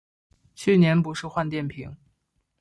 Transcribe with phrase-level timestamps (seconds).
[0.55, 1.95] 去年不是换电瓶